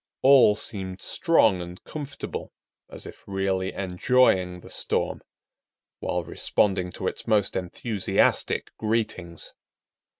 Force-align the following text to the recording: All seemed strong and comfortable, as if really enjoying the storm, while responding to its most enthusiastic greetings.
All 0.23 0.55
seemed 0.55 0.99
strong 1.03 1.61
and 1.61 1.83
comfortable, 1.83 2.51
as 2.89 3.05
if 3.05 3.23
really 3.27 3.71
enjoying 3.71 4.61
the 4.61 4.69
storm, 4.71 5.21
while 5.99 6.23
responding 6.23 6.91
to 6.93 7.05
its 7.05 7.27
most 7.27 7.55
enthusiastic 7.55 8.75
greetings. 8.79 9.53